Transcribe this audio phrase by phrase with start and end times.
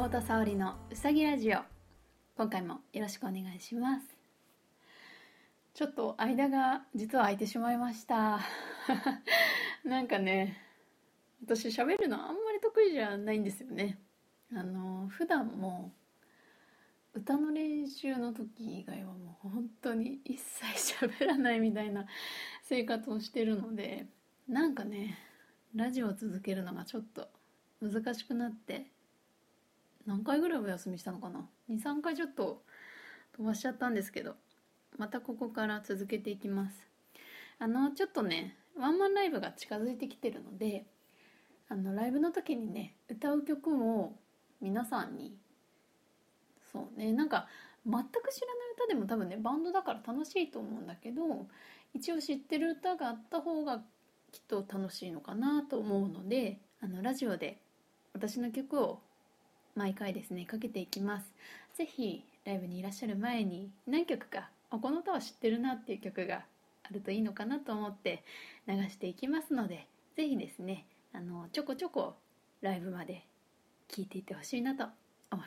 [0.00, 1.58] 太田沙織のうさぎラジオ。
[2.36, 4.06] 今回もよろしくお願いします。
[5.74, 8.38] ちょっと間が実は空いてしまいました。
[9.84, 10.56] なんかね
[11.44, 13.98] 私喋るのあんまり得意じゃないんですよね。
[14.52, 15.92] あの普段も
[17.12, 22.06] 歌の練習の時以外はもう本当に一切喋らないみたいな
[22.62, 24.06] 生活をしてるので
[24.46, 25.18] なんかね
[25.74, 27.28] ラジオを続けるのがちょっと
[27.80, 28.92] 難しくなって
[30.08, 32.62] 何回ぐらいお休みしたのかな？23回ちょっと
[33.36, 34.36] 飛ばしちゃったんですけど
[34.96, 36.88] またここから続けていきます。
[37.58, 40.86] あのちょっとねワンマンライブが近づいてきてるので
[41.68, 44.14] あのライブの時にね歌う曲を
[44.62, 45.36] 皆さんに
[46.72, 47.46] そうねなんか
[47.84, 51.22] 全く知らない歌でも多分ねバンドだから楽しいと思うんだけど
[51.92, 53.82] 一応知ってる歌があった方が
[54.32, 57.60] きっと楽しいのかなと思うのであのラジオで
[58.14, 59.00] 私の曲を
[59.78, 61.32] 毎回ですねかけていきます。
[61.76, 66.42] 是非ライブにいらっしゃる前に何曲かあこの歌は知ってるなっていう曲が
[66.82, 68.24] あるといいのかなと思って
[68.66, 72.16] 流していきますので是非ですねあのちょこちょこ
[72.60, 73.22] ライブまで
[73.86, 74.82] 聴いていってほしいなと
[75.30, 75.46] 思い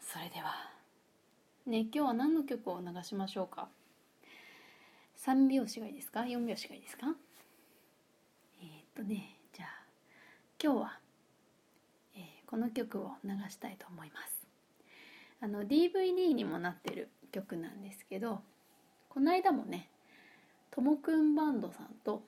[0.00, 0.12] す。
[0.14, 0.54] それでは
[1.66, 3.68] ね今日は何の曲を流しましょうか
[5.18, 7.08] ？3拍子がいいですか？4拍子がいいですか？
[8.62, 9.68] えー、っとねじゃあ
[10.62, 10.98] 今日は、
[12.54, 14.46] この曲を流したいと思います。
[15.40, 18.42] あの DVD にもなってる曲なんですけど
[19.08, 19.88] この間もね
[20.70, 22.22] ともくんバンドさんと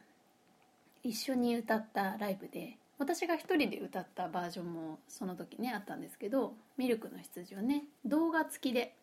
[1.04, 8.96] 一緒に歌ったライブで私が一人で歌ったバージョンもその時ねあったんですけどミルクの羊をね動画付きで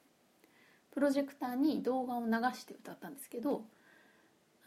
[0.92, 3.62] プロジェクターに動画を流して歌ったんですけど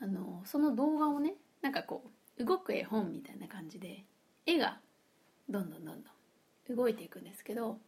[0.00, 2.02] あのその動画をねなんかこ
[2.38, 4.04] う動く絵本みたいな感じで
[4.46, 4.78] 絵が
[5.50, 6.15] どんどんどんどん
[6.70, 7.78] 動いていくんですけど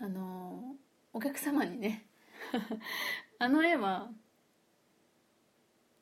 [0.00, 0.74] あの
[1.12, 2.04] お客様にね
[3.38, 4.10] あの絵は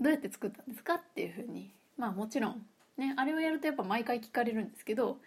[0.01, 2.67] どうやって作ったんですかっていうふうにまあもちろん
[2.97, 5.21] ねあれをやるとやっぱ毎回聞かれるんですけど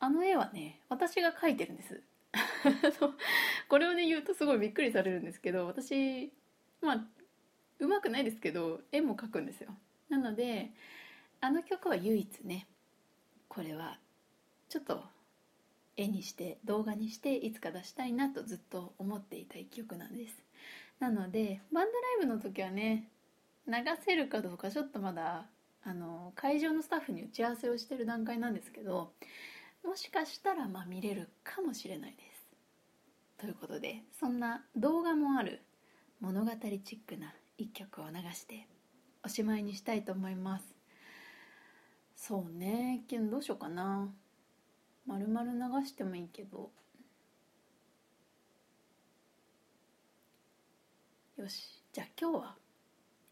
[0.00, 2.02] あの絵はね私が描いてるんです。
[3.68, 6.32] これをね言うとすごいびっくりされるんですけど私
[6.82, 7.06] まあ
[7.78, 9.74] うまくないですけど絵も描くんですよ。
[10.08, 10.72] なので
[11.40, 12.66] あの曲は唯一ね
[13.48, 13.98] これは
[14.68, 15.04] ちょっと
[15.96, 20.34] 絵にして動画にしていつか出したいなとずっと思っていた一曲なんです。
[21.00, 23.08] なのでバンドライブの時はね
[23.66, 23.74] 流
[24.04, 25.46] せるかどうかちょっとまだ
[25.82, 29.12] あの会場のスタッフに打ち合わせをしてる段階なんですけど
[29.84, 32.46] もしかしたらまあ見れるかもしれないです。
[33.38, 35.62] ということでそんな動画もある
[36.20, 38.66] 物語チックな一曲を流して
[39.22, 40.64] おしまいにしたいと思います。
[42.16, 44.08] そうねどうしようかな。
[45.06, 46.70] 丸々流してもいいけど。
[51.36, 51.82] よし。
[51.92, 52.54] じゃあ今日は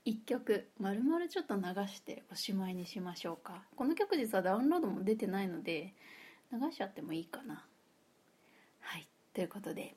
[0.06, 3.62] 1曲丸々ちょっと流しておしまいにしましょうか。
[3.76, 5.94] この曲実はダウンロードも出てないので
[6.52, 7.64] 流しちゃってもいいかな。
[8.80, 9.08] はい。
[9.32, 9.96] ということで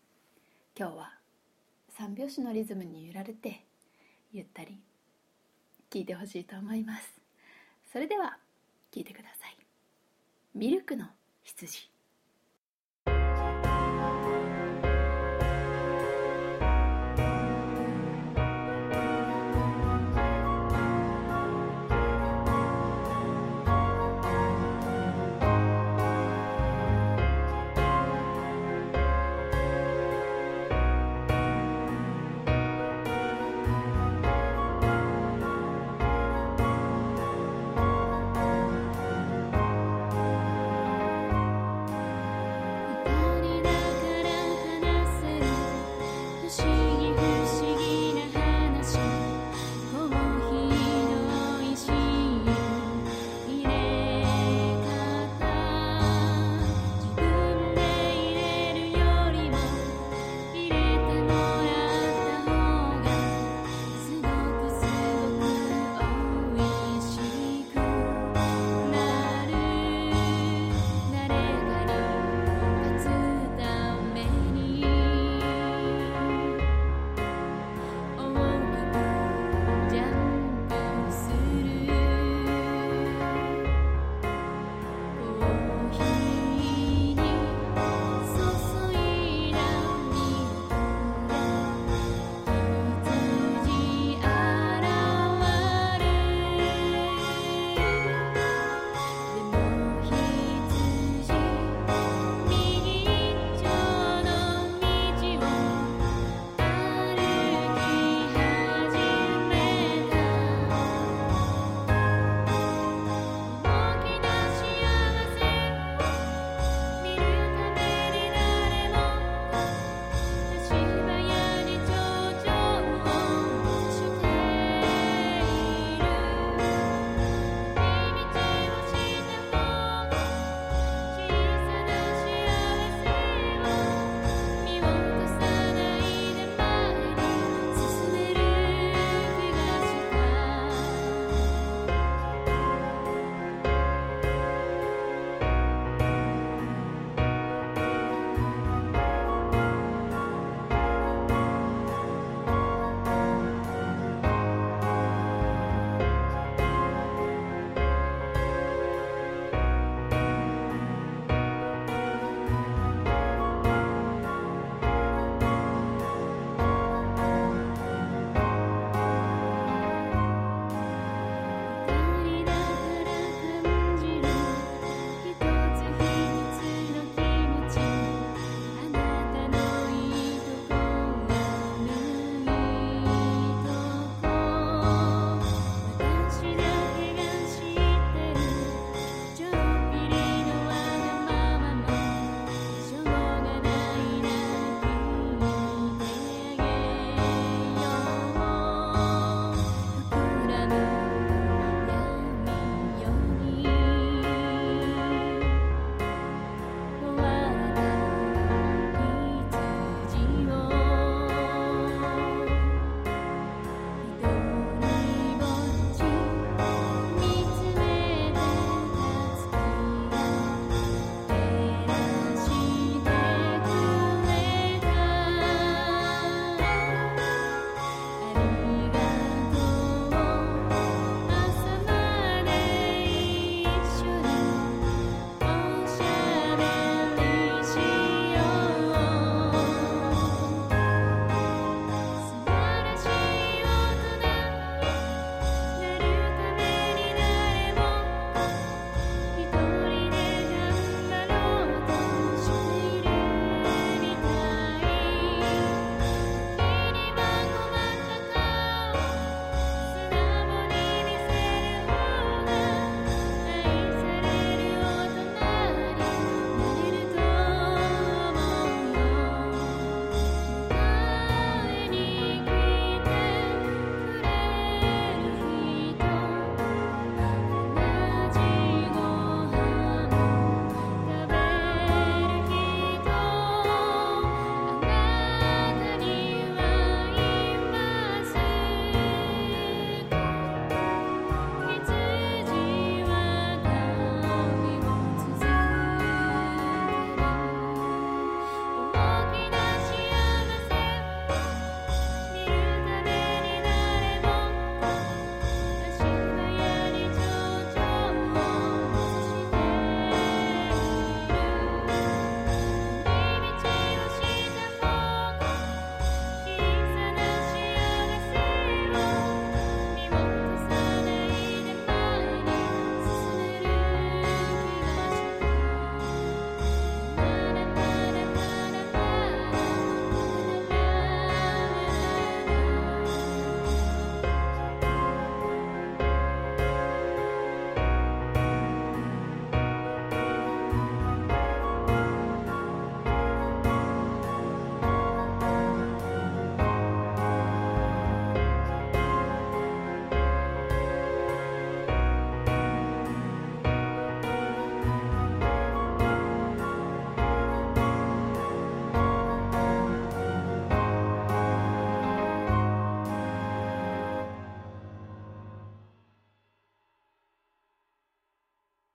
[0.77, 1.13] 今日は
[1.97, 3.65] 3拍子のリズムに揺られて
[4.31, 4.79] ゆったり
[5.89, 7.21] 聴いてほしいと思います。
[7.91, 8.37] それでは
[8.91, 9.57] 聴いてください。
[10.55, 11.05] ミルクの
[11.55, 11.96] 羊。